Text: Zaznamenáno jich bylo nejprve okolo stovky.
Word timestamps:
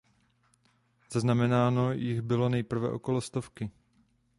Zaznamenáno 1.11 1.91
jich 1.91 2.21
bylo 2.21 2.49
nejprve 2.49 2.91
okolo 2.91 3.21
stovky. 3.21 3.69